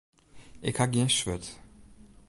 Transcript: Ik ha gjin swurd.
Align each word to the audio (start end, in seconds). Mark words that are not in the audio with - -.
Ik 0.67 0.75
ha 0.77 0.85
gjin 0.91 1.09
swurd. 1.17 1.45